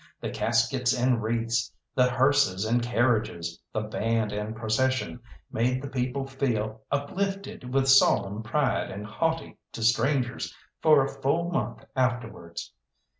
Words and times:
The 0.19 0.31
caskets 0.31 0.97
and 0.97 1.21
wreaths, 1.21 1.71
the 1.93 2.09
hearses 2.09 2.65
and 2.65 2.81
carriages, 2.81 3.61
the 3.71 3.81
band 3.81 4.31
and 4.31 4.55
procession, 4.55 5.19
made 5.51 5.79
the 5.79 5.87
people 5.89 6.25
feel 6.25 6.81
uplifted 6.91 7.71
with 7.71 7.87
solemn 7.87 8.41
pride 8.41 8.89
and 8.89 9.05
haughty 9.05 9.59
to 9.73 9.83
strangers 9.83 10.55
for 10.81 11.05
a 11.05 11.21
full 11.21 11.51
month 11.51 11.83
afterwards. 11.95 12.73